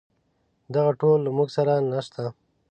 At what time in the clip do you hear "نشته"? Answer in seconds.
1.91-2.23